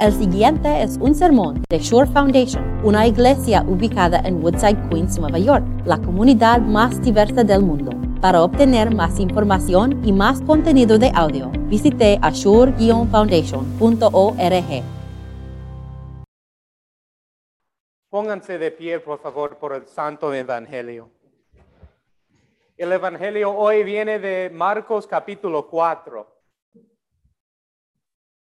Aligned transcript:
El 0.00 0.12
siguiente 0.12 0.82
es 0.82 0.96
un 0.98 1.12
sermón 1.12 1.64
de 1.68 1.80
Shore 1.80 2.08
Foundation, 2.12 2.62
una 2.84 3.08
iglesia 3.08 3.64
ubicada 3.66 4.20
en 4.20 4.40
Woodside, 4.40 4.78
Queens, 4.88 5.18
Nueva 5.18 5.40
York, 5.40 5.64
la 5.86 5.98
comunidad 5.98 6.60
más 6.60 7.02
diversa 7.02 7.42
del 7.42 7.62
mundo. 7.62 7.90
Para 8.20 8.44
obtener 8.44 8.94
más 8.94 9.18
información 9.18 10.00
y 10.06 10.12
más 10.12 10.40
contenido 10.42 10.98
de 10.98 11.10
audio, 11.12 11.50
visite 11.66 12.16
ashore-foundation.org. 12.22 14.84
Pónganse 18.08 18.56
de 18.56 18.70
pie, 18.70 19.00
por 19.00 19.18
favor, 19.18 19.56
por 19.56 19.72
el 19.72 19.88
Santo 19.88 20.32
Evangelio. 20.32 21.10
El 22.76 22.92
Evangelio 22.92 23.50
hoy 23.50 23.82
viene 23.82 24.20
de 24.20 24.48
Marcos 24.50 25.08
capítulo 25.08 25.68
4. 25.68 26.38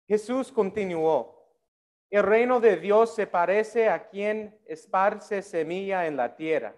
Jesús 0.08 0.52
continuó. 0.52 1.33
El 2.14 2.22
reino 2.22 2.60
de 2.60 2.78
Dios 2.78 3.16
se 3.16 3.26
parece 3.26 3.90
a 3.90 4.08
quien 4.08 4.56
esparce 4.68 5.42
semilla 5.42 6.06
en 6.06 6.16
la 6.16 6.36
tierra, 6.36 6.76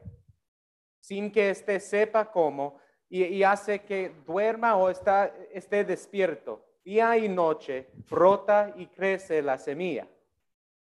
sin 1.01 1.29
que 1.29 1.49
éste 1.49 1.81
sepa 1.81 2.31
cómo, 2.31 2.79
y, 3.09 3.43
hace 3.43 3.83
que 3.83 4.15
duerma 4.25 4.77
o 4.77 4.89
está, 4.89 5.35
esté 5.51 5.83
despierto. 5.83 6.65
Día 6.85 7.17
y 7.17 7.27
noche 7.27 7.89
brota 8.09 8.73
y 8.77 8.87
crece 8.87 9.41
la 9.41 9.57
semilla. 9.57 10.07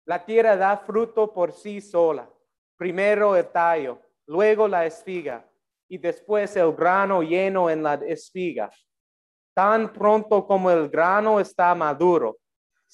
La 0.04 0.23
tierra 0.23 0.59
da 0.59 0.76
fruto 0.76 1.32
por 1.32 1.51
sí 1.51 1.80
sola. 1.80 2.29
Primero 2.76 3.34
el 3.37 3.46
tallo, 3.46 3.98
luego 4.26 4.68
la 4.68 4.84
espiga 4.84 5.42
y 5.88 5.96
después 5.96 6.54
el 6.56 6.74
grano 6.74 7.23
lleno 7.23 7.70
en 7.70 7.82
la 7.82 7.95
espiga. 7.95 8.70
Tan 9.54 9.90
pronto 9.90 10.46
como 10.46 10.70
el 10.70 10.90
grano 10.90 11.40
está 11.40 11.74
maduro, 11.74 12.37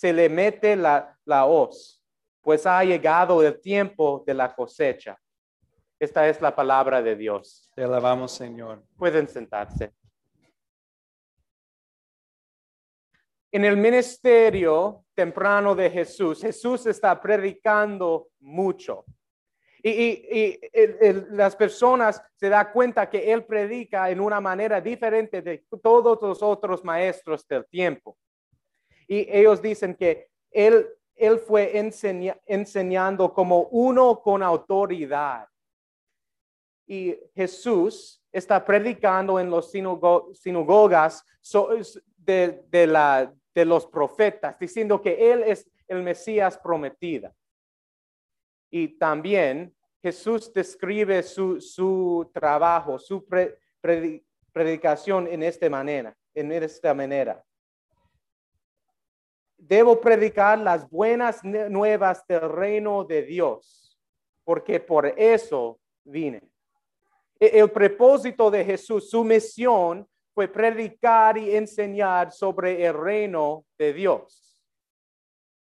se 0.00 0.14
le 0.14 0.30
mete 0.30 0.76
la, 0.76 1.14
la 1.26 1.44
hoz, 1.44 2.02
pues 2.40 2.64
ha 2.64 2.82
llegado 2.82 3.42
el 3.42 3.60
tiempo 3.60 4.24
de 4.26 4.32
la 4.32 4.54
cosecha. 4.54 5.20
Esta 5.98 6.26
es 6.26 6.40
la 6.40 6.56
palabra 6.56 7.02
de 7.02 7.14
Dios. 7.14 7.70
Te 7.74 7.84
alabamos, 7.84 8.32
Señor. 8.32 8.82
Pueden 8.96 9.28
sentarse. 9.28 9.92
En 13.52 13.62
el 13.62 13.76
ministerio 13.76 15.04
temprano 15.14 15.74
de 15.74 15.90
Jesús, 15.90 16.40
Jesús 16.40 16.86
está 16.86 17.20
predicando 17.20 18.28
mucho. 18.38 19.04
Y, 19.82 20.58
las 21.32 21.54
personas 21.56 22.22
se 22.36 22.48
dan 22.48 22.72
cuenta 22.72 23.10
que 23.10 23.30
Él 23.30 23.44
predica 23.44 24.08
en 24.08 24.20
una 24.20 24.40
manera 24.40 24.80
diferente 24.80 25.42
de 25.42 25.66
todos 25.82 26.22
los 26.22 26.42
otros 26.42 26.82
maestros 26.82 27.46
del 27.46 27.66
tiempo. 27.66 28.16
Y 29.10 29.26
ellos 29.28 29.60
dicen 29.60 29.94
que 29.94 30.30
Él 30.50 30.86
él 31.20 31.38
fue 31.38 31.76
enseñando 32.46 33.34
como 33.34 33.64
uno 33.64 34.22
con 34.22 34.42
autoridad. 34.42 35.46
Y 36.86 37.14
Jesús 37.34 38.24
está 38.32 38.64
predicando 38.64 39.38
en 39.38 39.50
los 39.50 39.70
sinagogas 39.70 41.22
de, 42.16 42.86
la, 42.86 43.30
de 43.54 43.64
los 43.66 43.86
profetas, 43.86 44.58
diciendo 44.58 45.02
que 45.02 45.30
Él 45.30 45.42
es 45.42 45.70
el 45.88 46.02
Mesías 46.02 46.56
prometido. 46.56 47.30
Y 48.70 48.96
también 48.96 49.76
Jesús 50.02 50.50
describe 50.54 51.22
su, 51.22 52.30
trabajo, 52.32 52.98
su 52.98 53.26
predicación 54.52 55.26
en 55.26 55.42
esta 55.42 55.68
manera, 55.68 56.16
en 56.32 56.50
esta 56.50 56.94
manera 56.94 57.44
debo 59.60 60.00
predicar 60.00 60.58
las 60.58 60.88
buenas 60.88 61.44
nuevas 61.44 62.26
del 62.26 62.48
reino 62.48 63.04
de 63.04 63.22
Dios, 63.22 63.98
porque 64.44 64.80
por 64.80 65.06
eso 65.06 65.78
vine. 66.04 66.42
E-, 67.38 67.60
el 67.60 67.70
propósito 67.70 68.50
de 68.50 68.64
Jesús, 68.64 69.10
su 69.10 69.22
misión 69.22 70.06
fue 70.34 70.48
predicar 70.48 71.36
y 71.36 71.54
enseñar 71.54 72.32
sobre 72.32 72.84
el 72.84 72.94
reino 72.94 73.64
de 73.78 73.92
Dios. 73.92 74.62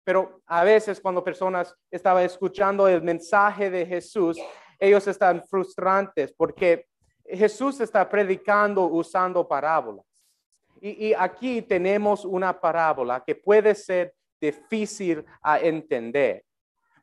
Pero 0.04 0.40
a 0.46 0.64
veces 0.64 1.00
cuando 1.00 1.22
personas 1.22 1.74
estaban 1.90 2.24
escuchando 2.24 2.88
el 2.88 3.02
mensaje 3.02 3.70
de 3.70 3.86
Jesús, 3.86 4.38
ellos 4.78 5.06
están 5.06 5.42
frustrantes 5.44 6.32
porque 6.32 6.86
Jesús 7.24 7.80
está 7.80 8.08
predicando 8.08 8.86
usando 8.86 9.46
parábolas. 9.46 10.09
Y, 10.80 11.12
aquí 11.14 11.62
tenemos 11.62 12.24
una 12.24 12.58
parábola 12.58 13.22
que 13.24 13.34
puede 13.34 13.74
ser 13.74 14.14
difícil 14.40 15.24
a 15.42 15.60
entender. 15.60 16.44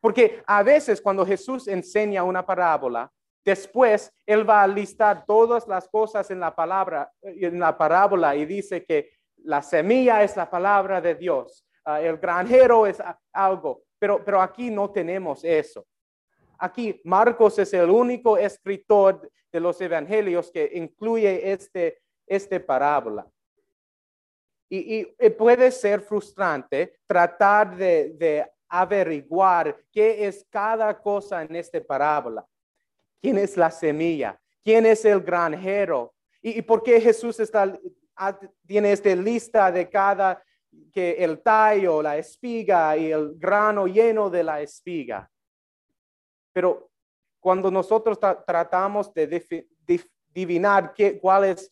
Porque 0.02 0.42
a 0.46 0.64
veces 0.64 1.02
cuando 1.02 1.26
Jesús 1.26 1.68
enseña 1.68 2.24
una 2.24 2.46
parábola, 2.46 3.12
después 3.46 4.12
él 4.26 4.48
va 4.50 4.64
a 4.64 4.68
listar 4.68 5.26
todas 5.26 5.68
las 5.68 5.88
cosas 5.88 6.30
en 6.32 6.40
la 6.40 6.56
palabra, 6.56 7.12
en 7.22 7.60
la 7.60 7.78
parábola 7.78 8.36
y 8.36 8.46
dice 8.46 8.84
que 8.84 9.12
la 9.38 9.62
semilla 9.62 10.24
es 10.24 10.36
la 10.36 10.50
palabra 10.50 11.00
de 11.00 11.16
Dios, 11.16 11.66
ah, 11.86 12.02
el 12.02 12.18
granjero 12.18 12.86
es 12.88 13.02
algo, 13.32 13.84
pero, 14.00 14.24
pero 14.24 14.42
aquí 14.42 14.70
no 14.70 14.90
tenemos 14.90 15.44
eso. 15.44 15.86
Aquí 16.60 17.00
Marcos 17.04 17.60
es 17.60 17.74
el 17.74 17.90
único 17.90 18.38
escritor 18.38 19.30
de 19.52 19.60
los 19.60 19.80
evangelios 19.80 20.52
que 20.52 20.72
incluye 20.74 21.52
este, 21.52 22.00
este 22.26 22.60
parábola. 22.60 23.28
Y, 24.70 25.06
puede 25.38 25.72
ser 25.72 26.02
frustrante 26.02 27.00
tratar 27.08 27.76
de, 27.76 28.46
averiguar 28.70 29.82
qué 29.94 30.28
es 30.28 30.46
cada 30.50 31.00
cosa 31.00 31.42
en 31.42 31.56
esta 31.56 31.80
parábola. 31.82 32.46
¿Quién 33.22 33.38
es 33.38 33.56
la 33.56 33.72
semilla? 33.72 34.38
¿Quién 34.62 34.86
es 34.86 35.06
el 35.06 35.22
granjero? 35.22 36.14
¿Y, 36.42 36.62
por 36.62 36.84
qué 36.84 37.00
Jesús 37.00 37.40
está, 37.40 37.80
tiene 38.66 38.92
esta 38.92 39.16
lista 39.16 39.72
de 39.72 39.90
cada, 39.90 40.44
que 40.92 41.12
el 41.24 41.42
tallo, 41.42 42.02
la 42.02 42.18
espiga 42.18 42.98
y 42.98 43.10
el 43.12 43.36
grano 43.38 43.88
lleno 43.88 44.30
de 44.30 44.44
la 44.44 44.62
espiga? 44.62 45.30
Pero 46.52 46.90
cuando 47.40 47.72
nosotros 47.72 48.20
tratamos 48.20 49.14
de 49.14 49.66
adivinar 50.36 50.94
qué, 50.94 51.18
cuál 51.18 51.46
es 51.46 51.72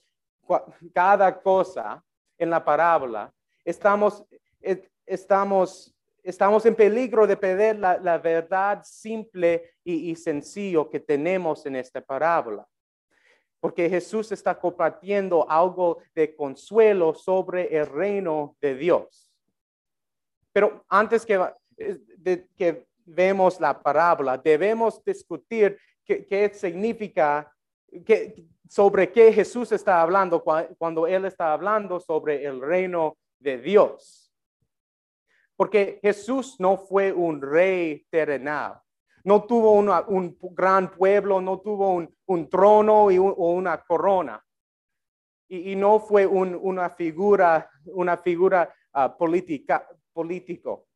cada 0.94 1.42
cosa, 1.42 2.05
en 2.38 2.50
la 2.50 2.64
parábola, 2.64 3.34
estamos, 3.64 4.24
eh, 4.62 4.88
estamos, 5.06 5.96
estamos 6.24 6.66
en 6.66 6.76
peligro 6.76 7.28
de 7.28 7.38
perder 7.38 7.80
la, 7.80 8.18
verdad 8.18 8.82
simple 8.84 9.74
y, 9.84 10.12
y, 10.12 10.16
sencillo 10.16 10.90
que 10.90 11.00
tenemos 11.00 11.66
en 11.66 11.76
esta 11.76 12.02
parábola. 12.02 12.68
Porque 13.60 13.90
Jesús 13.90 14.32
está 14.32 14.60
compartiendo 14.60 15.50
algo 15.50 15.98
de 16.14 16.36
consuelo 16.36 17.16
sobre 17.16 17.76
el 17.76 17.88
reino 17.88 18.56
de 18.62 18.76
Dios. 18.76 19.32
Pero 20.54 20.86
antes 20.88 21.26
que, 21.26 21.34
eh, 21.78 21.98
de, 22.18 22.48
que 22.56 22.88
vemos 23.06 23.60
la 23.60 23.82
parábola, 23.82 24.38
debemos 24.38 25.04
discutir 25.04 25.78
qué, 26.04 26.26
qué 26.26 26.50
significa, 26.54 27.52
qué, 28.06 28.46
sobre 28.68 29.12
qué 29.12 29.32
Jesús 29.32 29.72
está 29.72 30.02
hablando 30.02 30.44
cuando 30.78 31.08
Él 31.08 31.26
está 31.26 31.54
hablando 31.54 32.00
sobre 32.00 32.46
el 32.46 32.62
reino 32.62 33.18
de 33.40 33.58
Dios. 33.58 34.34
Porque 35.56 36.00
Jesús 36.02 36.58
no 36.60 36.78
fue 36.78 37.14
un 37.14 37.42
rey 37.42 38.06
terrenal. 38.10 38.82
No 39.24 39.46
tuvo 39.46 39.72
un 39.74 40.38
gran 40.52 40.92
pueblo, 40.92 41.42
no 41.42 41.60
tuvo 41.60 42.08
un, 42.26 42.50
trono 42.50 43.10
y 43.10 43.18
o 43.18 43.52
una 43.52 43.82
corona. 43.84 44.44
Y, 45.48 45.76
no 45.76 46.00
fue 46.00 46.26
una 46.26 46.90
figura, 46.92 47.70
una 47.86 48.18
figura 48.18 48.72
ah, 48.94 49.16
política, 49.16 49.88
político. 50.14 50.88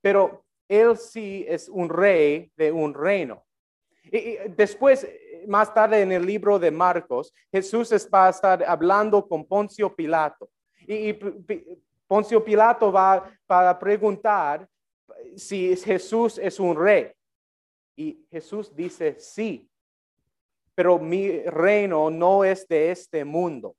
Pero 0.00 0.44
Él 0.68 0.96
sí 0.96 1.44
es 1.48 1.68
un 1.68 1.88
rey 1.88 2.52
de 2.56 2.70
un 2.70 2.94
reino. 2.94 3.47
Y 4.10 4.36
después 4.56 5.06
más 5.46 5.72
tarde 5.72 6.02
en 6.02 6.12
el 6.12 6.24
libro 6.24 6.58
de 6.58 6.70
Marcos, 6.70 7.32
Jesús 7.50 7.90
va 8.12 8.26
a 8.26 8.30
estar 8.30 8.62
hablando 8.64 9.26
con 9.26 9.44
Poncio 9.44 9.94
Pilato. 9.94 10.50
Y, 10.86 11.14
Poncio 12.06 12.42
Pilato 12.42 12.90
va, 12.90 13.30
a 13.48 13.78
preguntar 13.78 14.66
si 15.36 15.76
Jesús 15.76 16.38
es 16.38 16.58
un 16.58 16.76
rey. 16.76 17.12
Y 17.96 18.26
Jesús 18.30 18.74
dice, 18.74 19.16
sí, 19.18 19.68
pero 20.74 20.98
mi 20.98 21.40
reino 21.42 22.08
no 22.08 22.44
es 22.44 22.66
de 22.68 22.90
este 22.90 23.24
mundo. 23.24 23.74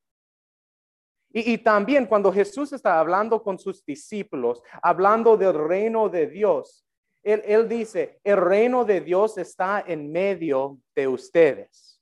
Y, 1.31 1.54
y, 1.54 1.58
también 1.58 2.06
cuando 2.06 2.31
Jesús 2.31 2.74
está 2.74 3.00
hablando 3.00 3.42
con 3.42 3.58
sus 3.58 3.84
discípulos, 3.86 4.62
hablando 4.81 5.38
del 5.38 5.54
reino 5.54 6.10
de 6.10 6.28
Dios, 6.28 6.86
él, 7.24 7.68
dice, 7.68 8.19
el 8.24 8.38
reino 8.38 8.86
de 8.86 9.01
Dios 9.01 9.38
está 9.38 9.83
en 9.86 10.12
medio 10.12 10.80
de 10.95 11.07
ustedes. 11.07 12.01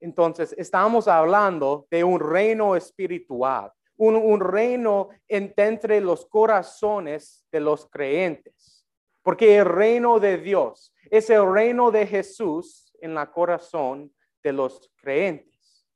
Entonces, 0.00 0.54
estamos 0.56 1.08
hablando 1.08 1.86
de 1.90 2.02
un 2.02 2.18
reino 2.18 2.74
espiritual, 2.74 3.70
un, 3.96 4.40
reino 4.40 5.10
en- 5.28 5.52
entre 5.56 6.00
los 6.00 6.24
corazones 6.26 7.44
de 7.52 7.60
los 7.60 7.86
creyentes. 7.86 8.86
Porque 9.22 9.58
el 9.58 9.66
reino 9.66 10.18
de 10.18 10.38
Dios 10.38 10.94
es 11.10 11.28
el 11.28 11.52
reino 11.52 11.90
de 11.90 12.06
Jesús 12.06 12.90
en 13.02 13.14
la 13.14 13.30
corazón 13.30 14.10
de 14.42 14.52
los 14.54 14.90
creyentes. 14.96 15.86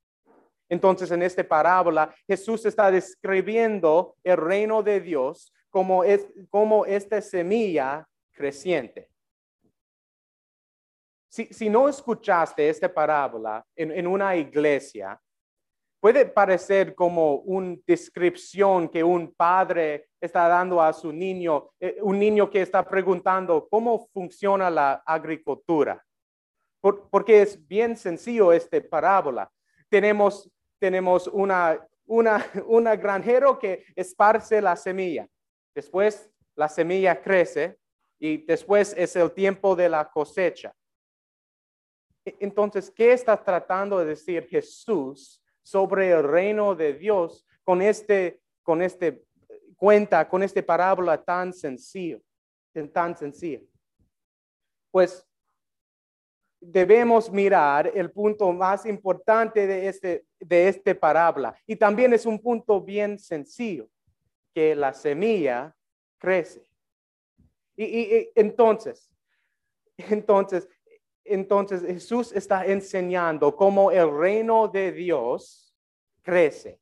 Entonces, 0.69 1.11
en 1.11 1.22
esta 1.22 1.43
parábola, 1.46 2.14
Jesús 2.26 2.66
está 2.66 2.90
describiendo 2.90 4.16
el 4.22 4.37
reino 4.37 4.82
de 4.82 5.00
Dios 5.00 5.50
como, 5.75 6.05
es, 6.05 6.25
como 6.50 6.87
esta 6.87 7.21
semilla 7.21 8.09
creciente. 8.31 9.11
Si, 11.29 11.47
si 11.47 11.69
no 11.69 11.88
escuchaste 11.88 12.69
esta 12.69 12.88
parábola 12.94 13.67
en, 13.75 13.91
en 13.91 14.06
una 14.06 14.37
iglesia, 14.37 15.21
puede 15.99 16.26
parecer 16.26 16.94
como 16.94 17.38
una 17.38 17.76
descripción 17.85 18.88
que 18.88 19.03
un 19.03 19.35
padre 19.35 20.11
está 20.21 20.47
dando 20.47 20.81
a 20.81 20.93
su 20.93 21.12
niño, 21.12 21.71
eh, 21.81 21.99
un 22.03 22.21
niño 22.21 22.49
que 22.49 22.62
está 22.62 22.88
preguntando 22.88 23.67
cómo 23.69 24.06
funciona 24.12 24.71
la 24.71 25.03
agricultura. 25.05 26.00
Por- 26.81 27.11
porque 27.11 27.43
es 27.43 27.67
bien 27.67 27.97
sencillo 27.97 28.53
esta 28.53 28.81
parábola. 28.88 29.50
Tenemos, 29.88 30.49
tenemos 30.79 31.26
una, 31.26 31.85
una, 32.06 32.47
una 32.69 32.94
granjero 32.94 33.59
que 33.59 33.85
esparce 33.97 34.62
la 34.62 34.76
semilla. 34.76 35.26
Después 35.75 36.31
la 36.55 36.69
semilla 36.69 37.21
crece 37.21 37.79
y 38.19 38.38
después 38.38 38.94
es 38.97 39.17
el 39.17 39.32
tiempo 39.32 39.75
de 39.75 39.88
la 39.88 40.09
cosecha. 40.09 40.75
E- 42.25 42.37
Entonces, 42.41 42.91
¿qué 42.91 43.12
está 43.12 43.43
tratando 43.43 43.99
de 43.99 44.06
decir 44.06 44.47
Jesús 44.47 45.43
sobre 45.62 46.11
el 46.11 46.23
reino 46.23 46.75
de 46.75 46.94
Dios 46.94 47.47
con 47.65 47.82
este, 47.82 48.41
con 48.62 48.82
este 48.82 49.25
cuenta, 49.76 50.29
con 50.29 50.43
esta 50.43 50.62
parábola 50.62 51.23
tan 51.23 51.53
sencillo, 51.53 52.21
tan 52.93 53.17
sencilla? 53.17 53.61
Pues 54.91 55.26
debemos 56.61 57.31
mirar 57.31 57.91
el 57.94 58.11
punto 58.11 58.50
más 58.53 58.87
importante 58.87 59.67
de 59.67 59.88
este, 59.88 60.26
de 60.38 60.69
este 60.69 60.94
parábola. 60.94 61.55
Y 61.67 61.76
también 61.76 62.12
es 62.15 62.25
un 62.25 62.38
punto 62.38 62.81
bien 62.81 63.19
sencillo, 63.19 63.88
que 64.54 64.74
la 64.74 64.94
semilla 64.94 65.76
crece. 66.18 66.66
Y, 67.76 68.30
entonces, 68.36 69.10
entonces, 69.98 70.68
entonces 71.24 71.82
Jesús 71.82 72.30
está 72.32 72.64
enseñando 72.66 73.56
cómo 73.56 73.90
el 73.90 74.16
reino 74.16 74.68
de 74.68 74.92
Dios 74.92 75.74
crece. 76.22 76.78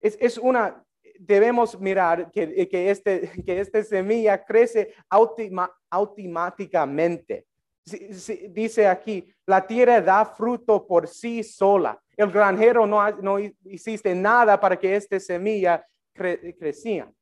Es, 0.00 0.18
es 0.20 0.36
una, 0.36 0.84
debemos 1.18 1.80
mirar 1.80 2.30
que, 2.30 2.68
que, 2.68 2.90
este, 2.90 3.30
que 3.44 3.60
esta 3.60 3.82
semilla 3.82 4.44
crece 4.44 4.94
automáticamente. 5.08 7.46
Dice 7.84 8.86
aquí, 8.88 9.30
la 9.46 9.66
tierra 9.66 10.00
da 10.00 10.24
fruto 10.24 10.86
por 10.86 11.06
sí 11.06 11.42
sola. 11.42 12.00
El 12.16 12.30
granjero 12.30 12.86
no, 12.86 13.10
no 13.20 13.38
hiciste 13.38 14.14
nada 14.14 14.58
para 14.58 14.78
que 14.78 14.96
esta 14.96 15.20
semilla 15.20 15.84
cre- 16.14 16.56
crecía. 16.58 17.12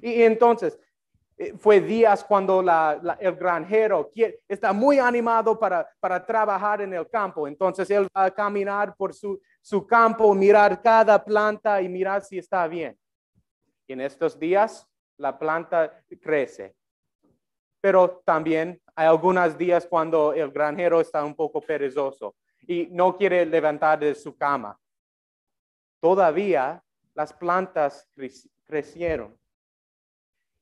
Y, 0.00 0.22
entonces, 0.22 0.78
eh, 1.36 1.54
fue 1.58 1.80
días 1.80 2.22
cuando 2.22 2.62
la- 2.62 3.16
el 3.20 3.34
granjero 3.34 4.12
está 4.46 4.72
muy 4.72 5.00
animado 5.00 5.58
para, 5.58 5.88
para 5.98 6.24
trabajar 6.24 6.80
en 6.82 6.94
el 6.94 7.08
campo. 7.08 7.48
Entonces 7.48 7.90
él 7.90 8.06
va 8.16 8.26
a 8.26 8.30
caminar 8.30 8.94
por 8.94 9.12
su, 9.12 9.40
su 9.60 9.84
campo, 9.84 10.32
mirar 10.34 10.80
cada 10.80 11.24
planta 11.24 11.82
y 11.82 11.88
mirar 11.88 12.22
si 12.22 12.38
está 12.38 12.68
bien. 12.68 12.96
Y 13.88 13.94
en 13.94 14.02
estos 14.02 14.38
días 14.38 14.86
la 15.16 15.36
planta 15.36 16.04
crece. 16.22 16.76
Pero 17.80 18.22
también 18.24 18.80
hay 18.96 19.06
algunos 19.06 19.56
días 19.58 19.86
cuando 19.86 20.32
el 20.32 20.50
granjero 20.50 21.00
está 21.00 21.24
un 21.24 21.34
poco 21.34 21.60
perezoso 21.60 22.36
y 22.66 22.86
no 22.86 23.16
quiere 23.16 23.44
levantar 23.44 23.98
de 23.98 24.14
su 24.14 24.36
cama. 24.36 24.78
Todavía 26.00 26.82
las 27.14 27.32
plantas 27.32 28.08
crec- 28.16 28.48
crecieron. 28.64 29.38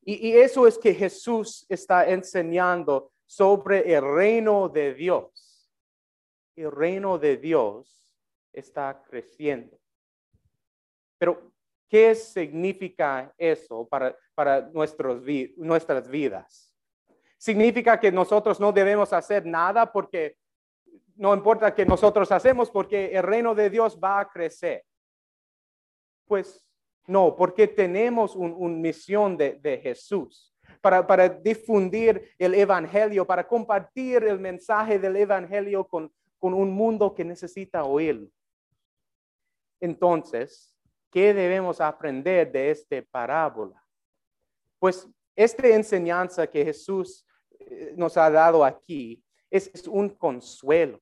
Y, 0.04 0.32
eso 0.32 0.66
es 0.66 0.78
que 0.78 0.94
Jesús 0.94 1.64
está 1.68 2.08
enseñando 2.08 3.12
sobre 3.24 3.94
el 3.94 4.02
reino 4.02 4.68
de 4.68 4.94
Dios. 4.94 5.70
El 6.56 6.72
reino 6.72 7.18
de 7.18 7.36
Dios 7.36 8.18
está 8.52 9.00
creciendo. 9.08 9.78
Pero, 11.18 11.52
¿qué 11.88 12.14
significa 12.16 13.32
eso 13.38 13.86
para, 13.86 14.16
para 14.34 14.62
nuestros 14.70 15.22
nuestras 15.56 16.08
vidas? 16.08 16.71
Significa 17.42 17.98
que 17.98 18.12
nosotros 18.12 18.60
no 18.60 18.70
debemos 18.70 19.12
hacer 19.12 19.44
nada 19.44 19.90
porque 19.90 20.36
no 21.16 21.34
importa 21.34 21.74
que 21.74 21.84
nosotros 21.84 22.30
hacemos 22.30 22.70
porque 22.70 23.06
el 23.16 23.24
reino 23.24 23.52
de 23.52 23.68
Dios 23.68 23.98
va 23.98 24.20
a 24.20 24.28
crecer. 24.30 24.84
Pues 26.24 26.64
no, 27.08 27.34
porque 27.34 27.66
tenemos 27.66 28.36
una 28.36 28.54
un 28.54 28.80
misión 28.80 29.36
de, 29.36 29.54
de 29.54 29.78
Jesús 29.78 30.54
para, 30.80 31.04
para 31.04 31.28
difundir 31.28 32.32
el 32.38 32.54
Evangelio, 32.54 33.26
para 33.26 33.44
compartir 33.48 34.22
el 34.22 34.38
mensaje 34.38 35.00
del 35.00 35.16
Evangelio 35.16 35.84
con, 35.84 36.14
con 36.38 36.54
un 36.54 36.70
mundo 36.70 37.12
que 37.12 37.24
necesita 37.24 37.82
oírlo. 37.82 38.28
Entonces, 39.80 40.76
¿qué 41.10 41.34
debemos 41.34 41.80
aprender 41.80 42.52
de 42.52 42.70
esta 42.70 43.02
parábola? 43.10 43.84
Pues 44.78 45.08
esta 45.34 45.66
enseñanza 45.66 46.46
que 46.46 46.64
Jesús 46.64 47.26
nos 47.96 48.16
ha 48.16 48.30
dado 48.30 48.64
aquí 48.64 49.22
es, 49.52 49.86
un 49.86 50.08
consuelo, 50.08 51.00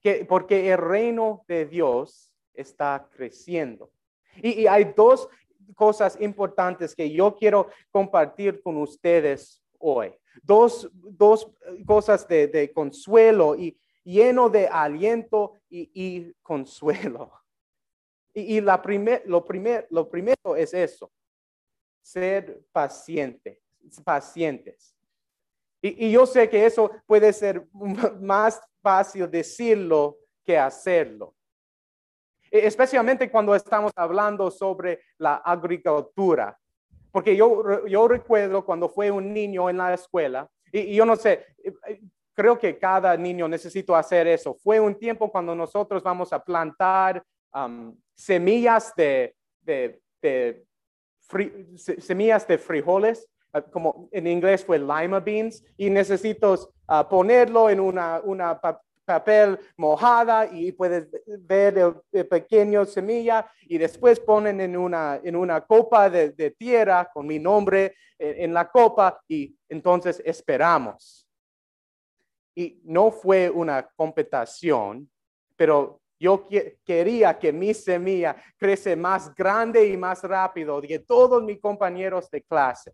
que, 0.00 0.24
porque 0.24 0.72
el 0.72 0.78
reino 0.78 1.44
de 1.46 1.66
Dios 1.66 2.32
está 2.54 3.08
creciendo. 3.12 3.90
Y, 4.42 4.66
hay 4.66 4.92
dos 4.96 5.28
cosas 5.74 6.20
importantes 6.20 6.94
que 6.94 7.10
yo 7.10 7.36
quiero 7.36 7.68
compartir 7.90 8.62
con 8.62 8.78
ustedes 8.78 9.62
hoy. 9.78 10.14
Dos, 10.42 10.90
dos 10.92 11.50
cosas 11.86 12.26
de, 12.26 12.72
consuelo 12.74 13.54
y 13.54 13.78
lleno 14.02 14.48
de 14.48 14.66
aliento 14.66 15.54
y, 15.68 16.32
consuelo. 16.42 17.32
Y, 18.32 18.56
y 18.56 18.60
la 18.60 18.80
primer, 18.80 19.22
lo, 19.26 19.44
primer, 19.44 19.86
lo 19.90 20.08
primero 20.08 20.56
es 20.56 20.74
eso, 20.74 21.12
ser 22.02 22.64
paciente, 22.72 23.60
pacientes. 24.02 24.93
Y, 25.84 26.06
y 26.06 26.10
yo 26.12 26.24
sé 26.24 26.48
que 26.48 26.64
eso 26.64 26.90
puede 27.04 27.30
ser 27.34 27.66
más 28.20 28.58
fácil 28.80 29.30
decirlo 29.30 30.16
que 30.42 30.56
hacerlo. 30.58 31.34
E- 32.50 32.66
Especialmente 32.66 33.30
cuando 33.30 33.54
estamos 33.54 33.92
hablando 33.94 34.50
sobre 34.50 35.00
la 35.18 35.34
agricultura. 35.36 36.58
Porque 37.12 37.36
yo, 37.36 37.86
yo 37.86 38.08
recuerdo 38.08 38.64
cuando 38.64 38.88
fue 38.88 39.10
un 39.10 39.30
niño 39.34 39.68
en 39.68 39.76
la 39.76 39.92
escuela, 39.92 40.48
y, 40.72 40.80
y 40.80 40.94
yo 40.96 41.04
no 41.04 41.16
sé, 41.16 41.44
eh, 41.62 41.72
eh, 41.88 42.00
creo 42.32 42.58
que 42.58 42.78
cada 42.78 43.14
niño 43.18 43.46
necesita 43.46 43.98
hacer 43.98 44.26
eso. 44.26 44.54
Fue 44.54 44.80
un 44.80 44.98
tiempo 44.98 45.30
cuando 45.30 45.54
nosotros 45.54 46.02
vamos 46.02 46.32
a 46.32 46.42
plantar 46.42 47.22
um, 47.54 47.94
semillas 48.14 48.94
de, 48.96 49.36
de, 49.60 50.00
de 50.22 50.64
fri- 51.30 51.76
se- 51.76 52.00
semillas 52.00 52.48
de 52.48 52.56
frijoles, 52.56 53.28
como 53.62 54.08
en 54.12 54.26
inglés 54.26 54.64
fue 54.64 54.78
lima 54.78 55.20
beans, 55.20 55.64
y 55.76 55.90
necesito 55.90 56.52
uh, 56.52 57.08
ponerlo 57.08 57.70
en 57.70 57.80
una, 57.80 58.20
una 58.24 58.60
pa- 58.60 58.80
papel 59.04 59.58
mojada 59.76 60.46
y 60.50 60.72
puedes 60.72 61.08
ver 61.26 61.76
el, 61.78 61.94
el 62.12 62.26
pequeño 62.26 62.84
semilla 62.86 63.50
y 63.62 63.76
después 63.78 64.18
ponen 64.18 64.60
en 64.60 64.76
una, 64.76 65.20
en 65.22 65.36
una 65.36 65.60
copa 65.60 66.08
de, 66.08 66.30
de 66.30 66.50
tierra 66.52 67.10
con 67.12 67.26
mi 67.26 67.38
nombre 67.38 67.94
en, 68.18 68.44
en 68.44 68.54
la 68.54 68.70
copa 68.70 69.20
y 69.28 69.54
entonces 69.68 70.22
esperamos. 70.24 71.28
Y 72.56 72.80
no 72.84 73.10
fue 73.10 73.50
una 73.50 73.86
competición, 73.94 75.10
pero 75.56 76.00
yo 76.18 76.48
que- 76.48 76.78
quería 76.84 77.38
que 77.38 77.52
mi 77.52 77.74
semilla 77.74 78.36
crece 78.56 78.96
más 78.96 79.34
grande 79.34 79.86
y 79.86 79.96
más 79.96 80.22
rápido 80.22 80.80
que 80.80 81.00
todos 81.00 81.42
mis 81.42 81.60
compañeros 81.60 82.30
de 82.30 82.42
clase. 82.42 82.92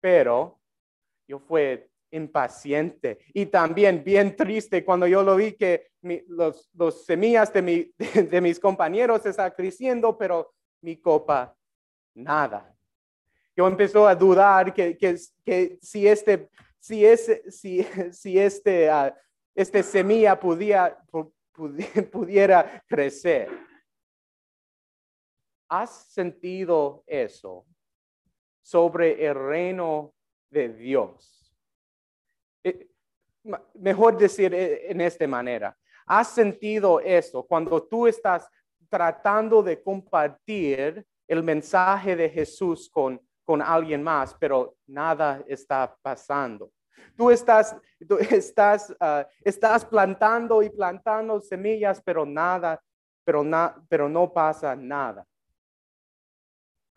Pero 0.00 0.60
yo 1.28 1.38
fui 1.38 1.80
impaciente 2.12 3.18
y 3.32 3.46
también 3.46 4.02
bien 4.02 4.34
triste 4.34 4.84
cuando 4.84 5.06
yo 5.06 5.22
lo 5.22 5.36
vi 5.36 5.52
que 5.52 5.92
mi- 6.02 6.22
los, 6.26 6.68
los 6.74 7.04
semillas 7.04 7.52
de, 7.52 7.62
mi- 7.62 7.92
de 8.30 8.40
mis 8.40 8.58
compañeros 8.58 9.24
están 9.26 9.52
creciendo, 9.52 10.16
pero 10.18 10.52
mi 10.82 10.96
copa 10.96 11.56
nada. 12.14 12.74
Yo 13.56 13.66
empezó 13.68 14.08
a 14.08 14.14
dudar 14.14 14.72
que, 14.74 14.96
que, 14.96 15.16
que 15.44 15.78
si 15.82 16.08
este, 16.08 16.48
si 16.80 17.04
ese, 17.04 17.48
si, 17.50 17.82
si 18.12 18.38
este, 18.38 18.88
ah, 18.90 19.14
este 19.54 19.82
semilla 19.82 20.38
podía, 20.40 20.98
pu- 21.12 21.32
pudi- 21.54 22.10
pudiera 22.10 22.82
crecer. 22.88 23.48
¿Has 25.68 26.12
sentido 26.12 27.04
eso 27.06 27.64
sobre 28.62 29.24
el 29.26 29.34
reino 29.34 30.14
de 30.50 30.68
Dios? 30.68 31.54
Eh, 32.62 32.88
mejor 33.74 34.16
decir 34.16 34.54
eh, 34.54 34.90
en 34.90 35.00
esta 35.00 35.26
manera, 35.26 35.76
¿has 36.06 36.28
sentido 36.28 37.00
eso 37.00 37.42
cuando 37.44 37.82
tú 37.82 38.06
estás 38.06 38.48
tratando 38.88 39.62
de 39.62 39.82
compartir 39.82 41.06
el 41.26 41.42
mensaje 41.42 42.16
de 42.16 42.28
Jesús 42.28 42.90
con, 42.90 43.20
con 43.44 43.62
alguien 43.62 44.02
más, 44.02 44.34
pero 44.34 44.76
nada 44.86 45.42
está 45.46 45.96
pasando? 46.02 46.72
Tú 47.16 47.30
estás, 47.30 47.76
estás, 48.30 48.94
ah, 49.00 49.26
estás 49.44 49.84
plantando 49.84 50.62
y 50.62 50.70
plantando 50.70 51.40
semillas, 51.40 52.02
pero 52.02 52.26
nada, 52.26 52.82
pero, 53.24 53.44
pero 53.88 54.08
no 54.08 54.32
pasa 54.32 54.74
nada. 54.74 55.26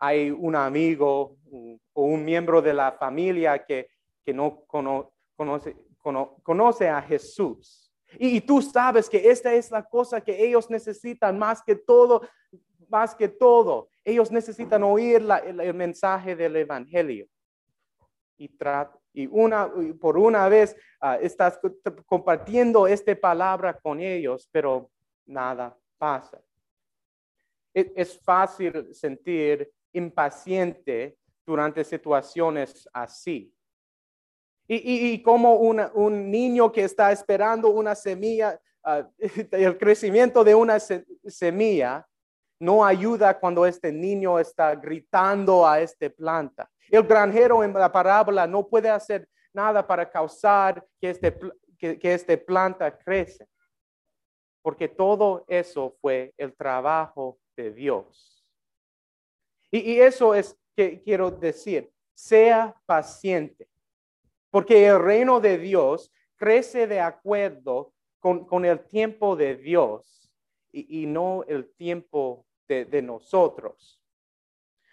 Hay 0.06 0.30
un 0.30 0.54
amigo 0.54 1.38
o 1.94 2.02
un 2.04 2.24
miembro 2.24 2.60
de 2.60 2.74
la 2.74 2.92
familia 2.92 3.64
que, 3.64 3.88
que 4.22 4.34
no 4.34 4.64
conoce, 4.66 5.74
conoce 6.42 6.88
a 6.90 7.00
Jesús. 7.00 7.90
Y, 8.18 8.42
tú 8.42 8.60
sabes 8.60 9.08
que 9.08 9.30
esta 9.30 9.54
es 9.54 9.70
la 9.70 9.82
cosa 9.82 10.20
que 10.20 10.44
ellos 10.44 10.68
necesitan 10.68 11.38
más 11.38 11.62
que 11.62 11.74
todo, 11.74 12.20
más 12.90 13.14
que 13.14 13.28
todo. 13.28 13.88
Ellos 14.04 14.30
necesitan 14.30 14.82
oír 14.82 15.26
el, 15.46 15.74
mensaje 15.74 16.36
del 16.36 16.54
Evangelio. 16.56 17.26
Y, 18.36 18.50
y 19.14 19.26
una, 19.26 19.72
por 19.98 20.18
una 20.18 20.48
vez 20.50 20.76
ah, 21.00 21.16
estás 21.16 21.58
compartiendo 22.04 22.86
esta 22.86 23.14
palabra 23.16 23.72
con 23.80 24.00
ellos, 24.00 24.46
pero 24.52 24.90
nada 25.24 25.74
pasa. 25.96 26.38
Es, 27.72 27.86
es 27.96 28.20
fácil 28.20 28.94
sentir 28.94 29.72
impaciente 29.94 31.16
durante 31.46 31.82
situaciones 31.84 32.86
así. 32.92 33.50
Y, 34.66 35.22
como 35.22 35.56
un 35.56 36.30
niño 36.30 36.72
que 36.72 36.84
está 36.84 37.12
esperando 37.12 37.68
una 37.68 37.94
semilla, 37.94 38.58
ah, 38.82 39.06
el 39.50 39.76
crecimiento 39.78 40.42
de 40.42 40.54
una 40.54 40.78
semilla 40.80 42.06
no 42.58 42.84
ayuda 42.84 43.38
cuando 43.38 43.66
este 43.66 43.92
niño 43.92 44.38
está 44.38 44.74
gritando 44.74 45.66
a 45.66 45.80
esta 45.80 46.08
planta. 46.08 46.70
El 46.90 47.02
granjero 47.02 47.62
en 47.62 47.72
la 47.72 47.90
parábola 47.90 48.46
no 48.46 48.66
puede 48.66 48.88
hacer 48.88 49.28
nada 49.52 49.86
para 49.86 50.10
causar 50.10 50.84
que 51.00 51.10
este, 51.10 51.38
que, 51.78 52.14
este 52.14 52.38
planta 52.38 52.96
crece, 52.96 53.46
porque 54.62 54.88
todo 54.88 55.44
eso 55.48 55.96
fue 56.00 56.32
el 56.38 56.54
trabajo 56.54 57.38
de 57.56 57.70
Dios. 57.70 58.33
Y, 59.76 60.00
eso 60.00 60.34
es 60.34 60.56
que 60.76 61.02
quiero 61.02 61.30
decir, 61.30 61.90
sea 62.14 62.74
paciente 62.86 63.68
porque 64.54 64.86
el 64.86 65.00
reino 65.00 65.40
de 65.40 65.58
Dios 65.58 66.12
crece 66.36 66.86
de 66.86 67.00
acuerdo 67.00 67.92
con, 68.20 68.64
el 68.64 68.86
tiempo 68.86 69.34
de 69.34 69.56
Dios 69.56 70.30
y, 70.70 71.06
no 71.06 71.42
el 71.48 71.74
tiempo 71.74 72.46
de, 72.68 73.02
nosotros. 73.02 74.00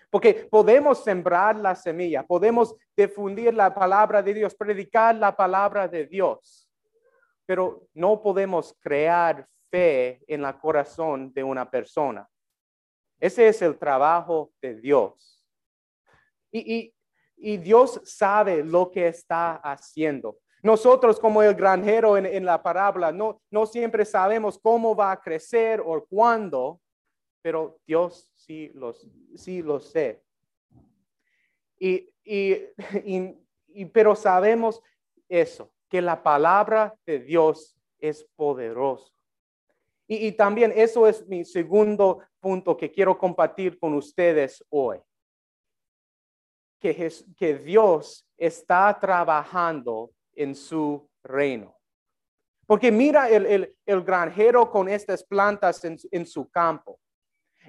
Porque 0.10 0.48
podemos 0.50 1.04
sembrar 1.04 1.58
la 1.58 1.76
semilla, 1.76 2.24
podemos 2.24 2.76
difundir 2.98 3.54
la 3.54 3.72
palabra 3.72 4.24
de 4.24 4.34
Dios, 4.34 4.56
predicar 4.56 5.14
la 5.14 5.38
palabra 5.38 5.88
de 5.88 6.08
Dios, 6.08 6.68
pero 7.46 7.88
no 7.94 8.20
podemos 8.20 8.76
crear 8.80 9.48
fe 9.70 10.24
en 10.26 10.44
el 10.44 10.58
corazón 10.58 11.32
de 11.32 11.44
una 11.44 11.70
persona. 11.70 12.28
Ese 13.22 13.48
es 13.48 13.62
el 13.62 13.78
trabajo 13.78 14.51
de 14.62 14.75
Dios. 14.75 15.46
y, 16.51 16.94
Dios 17.58 18.00
sabe 18.04 18.63
lo 18.63 18.92
que 18.92 19.08
está 19.08 19.56
haciendo. 19.56 20.38
Nosotros 20.63 21.20
como 21.20 21.42
el 21.42 21.56
granjero 21.56 22.18
en, 22.18 22.46
la 22.46 22.62
parábola 22.62 23.12
no, 23.12 23.42
no 23.50 23.66
siempre 23.66 24.06
sabemos 24.06 24.60
cómo 24.60 24.96
va 24.96 25.12
a 25.12 25.20
crecer 25.20 25.82
o 25.84 26.06
cuándo, 26.06 26.80
pero 27.42 27.80
Dios 27.88 28.32
sí, 28.36 28.72
los, 28.75 29.10
sí 29.36 29.63
lo 29.63 29.80
sé. 29.80 30.24
Y, 31.80 32.13
y, 32.24 33.86
pero 33.92 34.16
sabemos 34.16 34.84
eso, 35.28 35.74
que 35.90 36.00
la 36.00 36.22
palabra 36.22 36.96
de 37.08 37.20
Dios 37.20 37.75
es 37.98 38.24
poderosa. 38.36 39.12
Y, 40.13 40.34
también 40.34 40.74
eso 40.75 41.08
es 41.08 41.25
mi 41.25 41.46
segundo 41.46 42.22
punto 42.41 42.75
que 42.75 42.91
quiero 42.91 43.18
compartir 43.18 43.80
con 43.80 43.94
ustedes 43.94 44.62
hoy 44.70 45.00
que, 46.82 47.60
Dios 47.63 48.27
está 48.36 49.00
trabajando 49.00 50.12
en 50.34 50.53
su 50.53 51.10
reino. 51.24 51.77
Porque 52.65 52.91
mira 52.91 53.30
el, 53.30 53.74
granjero 53.86 54.70
con 54.70 54.89
estas 54.89 55.24
plantas 55.24 55.82
en, 55.86 56.25
su 56.25 56.50
campo. 56.50 57.00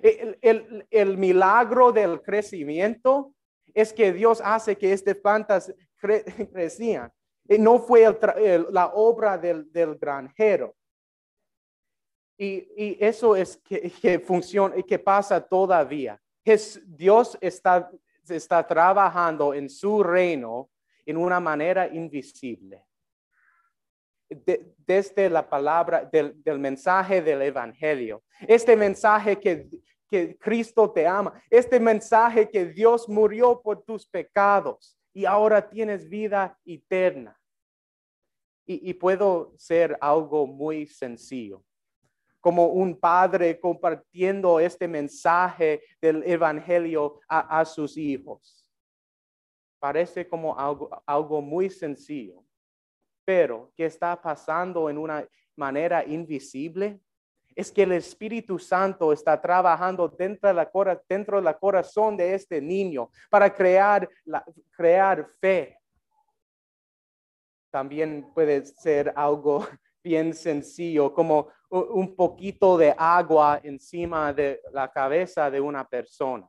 El, 0.01 1.17
milagro 1.17 1.93
del 1.93 2.23
crecimiento 2.23 3.33
es 3.73 3.93
que 3.93 4.13
Dios 4.13 4.43
hace 4.45 4.77
que 4.77 4.93
estas 4.93 5.15
plantas 5.15 5.73
crecían. 6.53 7.13
No 7.61 7.79
fue 7.79 8.19
la 8.69 8.87
obra 8.95 9.39
del, 9.39 9.71
granjero. 10.01 10.75
Y, 12.45 12.97
eso 12.99 13.37
es 13.37 13.57
que, 13.59 14.19
funciona 14.19 14.77
y 14.77 14.83
que 14.83 14.99
pasa 14.99 15.41
todavía. 15.41 16.21
Es, 16.45 16.81
Dios 16.85 17.39
está 17.41 17.89
está 18.29 18.67
trabajando 18.67 19.55
en 19.55 19.69
su 19.69 20.03
reino 20.03 20.71
en 21.07 21.17
una 21.17 21.39
manera 21.41 21.87
invisible. 21.87 22.85
desde 24.29 25.29
la 25.29 25.49
palabra 25.49 26.09
del, 26.11 26.59
mensaje 26.59 27.21
del 27.21 27.43
Evangelio, 27.43 28.23
este 28.49 28.75
mensaje 28.77 29.39
que, 29.39 29.69
que 30.09 30.39
Cristo 30.39 30.91
te 30.91 31.07
ama, 31.07 31.35
este 31.51 31.79
mensaje 31.79 32.49
que 32.49 32.65
Dios 32.65 33.09
murió 33.09 33.61
por 33.61 33.83
tus 33.85 34.07
pecados 34.07 34.97
y 35.13 35.27
ahora 35.27 35.69
tienes 35.69 36.09
vida 36.09 36.59
eterna. 36.65 37.39
y, 38.65 38.95
puedo 38.95 39.53
ser 39.59 39.99
algo 40.01 40.47
muy 40.47 40.87
sencillo 40.87 41.63
como 42.43 42.67
un 42.67 42.99
padre 42.99 43.59
compartiendo 43.61 44.59
este 44.59 44.89
mensaje 44.89 45.85
del 46.01 46.25
Evangelio 46.25 47.21
a, 47.29 47.65
sus 47.65 47.97
hijos. 47.97 48.69
Parece 49.79 50.29
como 50.29 50.59
algo, 50.59 50.91
algo 51.07 51.41
muy 51.41 51.71
sencillo, 51.71 52.45
pero 53.25 53.73
que 53.77 53.87
está 53.87 54.21
pasando 54.21 54.91
en 54.91 54.99
una 54.99 55.27
manera 55.55 56.05
invisible 56.05 57.01
es 57.55 57.71
que 57.71 57.85
el 57.85 57.93
Espíritu 57.93 58.59
Santo 58.59 59.13
está 59.13 59.41
trabajando 59.41 60.09
dentro 60.09 60.49
de 60.49 60.55
la, 60.55 60.71
dentro 61.09 61.41
del 61.41 61.57
corazón 61.59 62.17
de 62.17 62.35
este 62.35 62.61
niño 62.61 63.09
para 63.31 63.55
crear, 63.55 64.09
la, 64.25 64.45
crear 64.73 65.29
fe. 65.41 65.79
También 67.71 68.33
puede 68.35 68.65
ser 68.65 69.13
algo 69.15 69.69
bien 70.03 70.35
sencillo, 70.35 71.13
como 71.13 71.49
un 71.71 72.15
poquito 72.15 72.77
de 72.77 72.95
agua 72.97 73.61
encima 73.63 74.33
de 74.33 74.61
la 74.73 74.91
cabeza 74.91 75.51
de 75.51 75.61
una 75.61 75.89
persona. 75.89 76.49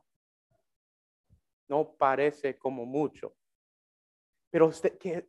No 1.68 1.94
parece 1.96 2.58
como 2.58 2.84
mucho. 2.84 3.34
Pero, 4.50 4.70
que, 5.00 5.26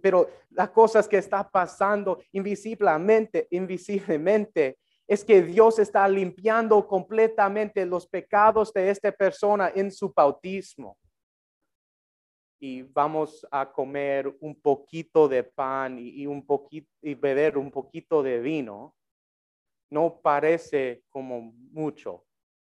pero 0.00 0.28
las 0.50 0.70
cosas 0.70 1.06
que 1.06 1.18
está 1.18 1.48
pasando 1.48 2.18
invisiblemente, 2.32 3.46
invisiblemente, 3.50 4.78
es 5.06 5.24
que 5.24 5.42
Dios 5.42 5.78
está 5.78 6.08
limpiando 6.08 6.86
completamente 6.86 7.84
los 7.84 8.06
pecados 8.06 8.72
de 8.72 8.90
esta 8.90 9.12
persona 9.12 9.70
en 9.74 9.90
su 9.90 10.12
bautismo 10.12 10.96
y 12.64 12.82
vamos 12.82 13.44
a 13.50 13.72
comer 13.72 14.36
un 14.38 14.54
poquito 14.54 15.26
de 15.26 15.42
pan 15.42 15.98
y, 15.98 16.28
un 16.28 16.46
poquito 16.46 16.88
y 17.02 17.14
beber 17.14 17.58
un 17.58 17.72
poquito 17.72 18.22
de 18.22 18.38
vino, 18.38 18.94
no 19.90 20.20
parece 20.22 21.02
como 21.08 21.40
mucho, 21.72 22.24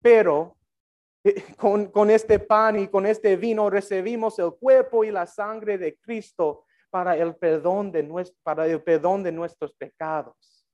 pero 0.03 0.59
eh, 1.25 1.43
con, 1.57 2.11
este 2.11 2.39
pan 2.39 2.79
y 2.79 2.89
con 2.89 3.07
este 3.07 3.35
vino 3.37 3.71
recibimos 3.71 4.39
el 4.39 4.53
cuerpo 4.53 5.05
y 5.05 5.11
la 5.11 5.25
sangre 5.25 5.79
de 5.79 5.97
Cristo 5.97 6.67
para 6.91 7.17
el 7.17 7.35
perdón 7.37 7.91
de, 7.91 8.03
nuestro, 8.03 8.39
para 8.43 8.67
el 8.67 8.83
perdón 8.83 9.23
de 9.23 9.33
nuestros 9.33 9.73
pecados. 9.73 10.69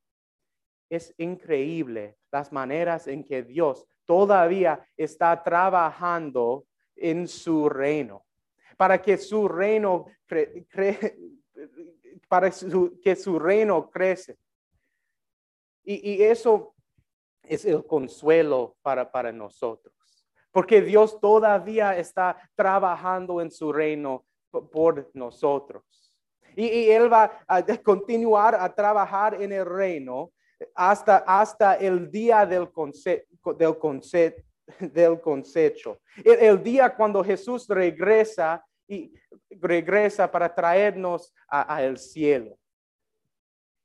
Es 0.90 1.14
increíble 1.18 2.16
las 2.32 2.50
maneras 2.50 3.06
en 3.06 3.22
que 3.22 3.44
Dios 3.44 3.86
todavía 4.04 4.84
está 4.96 5.40
trabajando 5.40 6.66
en 6.96 7.28
su 7.28 7.68
reino 7.68 8.24
para 8.76 9.00
que 9.00 9.16
su 9.16 9.48
reino 9.48 10.06
para 12.28 12.50
que 12.50 13.16
su 13.16 13.38
reino 13.38 13.90
crece. 13.90 14.36
Y, 15.84 16.22
eso 16.22 16.74
es 17.42 17.64
el 17.64 17.84
consuelo 17.86 18.76
para, 18.82 19.10
para 19.10 19.30
nosotros. 19.30 19.94
Porque 20.50 20.80
Dios 20.80 21.20
todavía 21.20 21.96
está 21.96 22.38
trabajando 22.54 23.40
en 23.40 23.50
su 23.50 23.72
reino 23.72 24.24
por 24.72 25.10
nosotros. 25.14 25.84
Y, 26.56 26.90
Él 26.90 27.12
va 27.12 27.44
a 27.46 27.62
continuar 27.82 28.54
a 28.54 28.74
trabajar 28.74 29.40
en 29.42 29.52
el 29.52 29.66
reino 29.66 30.32
hasta, 30.74 31.18
hasta 31.18 31.74
el 31.74 32.10
día 32.10 32.46
del, 32.46 32.68
del, 33.58 33.76
del 34.80 35.20
concecho. 35.20 36.00
El, 36.24 36.62
día 36.62 36.94
cuando 36.94 37.22
Jesús 37.22 37.66
regresa 37.68 38.64
y 38.86 39.12
regresa 39.50 40.30
para 40.30 40.54
traernos 40.54 41.34
al 41.48 41.98
cielo. 41.98 42.58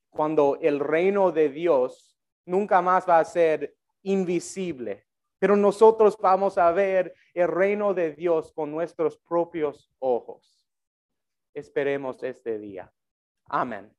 Cuando 0.09 0.57
el 0.61 0.79
reino 0.79 1.31
de 1.31 1.49
Dios 1.49 2.17
nunca 2.45 2.81
más 2.81 3.07
va 3.07 3.19
a 3.19 3.25
ser 3.25 3.75
invisible, 4.01 5.05
pero 5.37 5.55
nosotros 5.55 6.17
vamos 6.19 6.57
a 6.57 6.71
ver 6.71 7.13
el 7.33 7.47
reino 7.47 7.93
de 7.93 8.13
Dios 8.13 8.51
con 8.51 8.71
nuestros 8.71 9.17
propios 9.17 9.89
ojos. 9.99 10.67
Esperemos 11.53 12.21
este 12.23 12.57
día. 12.57 12.91
Amén. 13.45 13.98